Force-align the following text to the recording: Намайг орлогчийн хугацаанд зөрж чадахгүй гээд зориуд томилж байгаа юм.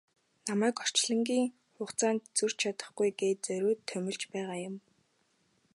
Намайг 0.47 0.75
орлогчийн 0.83 1.21
хугацаанд 1.77 2.23
зөрж 2.37 2.55
чадахгүй 2.61 3.09
гээд 3.19 3.39
зориуд 3.47 3.79
томилж 3.89 4.21
байгаа 4.33 4.59
юм. 4.69 4.75